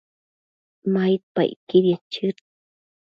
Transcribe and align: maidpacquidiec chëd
maidpacquidiec 0.93 2.03
chëd 2.13 2.37